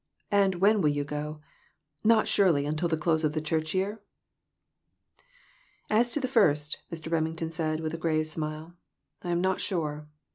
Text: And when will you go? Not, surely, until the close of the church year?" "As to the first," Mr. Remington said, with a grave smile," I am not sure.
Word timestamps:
And 0.31 0.55
when 0.55 0.81
will 0.81 0.89
you 0.89 1.03
go? 1.03 1.41
Not, 2.03 2.27
surely, 2.27 2.65
until 2.65 2.89
the 2.89 2.97
close 2.97 3.23
of 3.23 3.33
the 3.33 3.39
church 3.39 3.75
year?" 3.75 4.01
"As 5.91 6.11
to 6.13 6.19
the 6.19 6.27
first," 6.27 6.81
Mr. 6.91 7.11
Remington 7.11 7.51
said, 7.51 7.79
with 7.81 7.93
a 7.93 7.99
grave 8.01 8.25
smile," 8.25 8.73
I 9.21 9.29
am 9.29 9.41
not 9.41 9.61
sure. 9.61 10.09